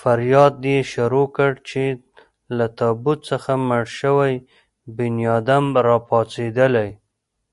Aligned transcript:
فریاد 0.00 0.54
يې 0.70 0.78
شروع 0.92 1.26
کړ 1.36 1.52
چې 1.68 1.82
له 2.56 2.66
تابوت 2.78 3.18
څخه 3.30 3.50
مړ 3.68 3.82
شوی 3.98 4.34
بنیادم 4.96 5.64
را 5.86 5.96
پاڅېدلی. 6.08 6.90